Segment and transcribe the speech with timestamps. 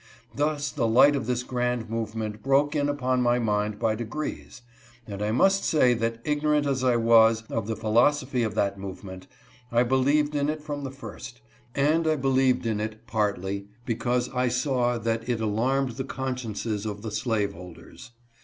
[0.33, 4.63] Thus the light of this grand movement broke in upon my mind by de grees;
[5.05, 9.27] and I must say that ignorantTas I_was~of the phi losophy of that movement,
[9.71, 11.41] I believed in it from the first,
[11.75, 17.03] and I believed in it, partly, because I saw that it alarmed the consciences of
[17.03, 18.09] the slaveholders.